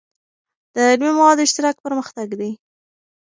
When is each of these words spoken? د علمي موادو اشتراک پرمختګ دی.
د 0.73 0.75
علمي 0.89 1.11
موادو 1.17 1.43
اشتراک 1.45 1.75
پرمختګ 1.85 2.27
دی. 2.39 2.51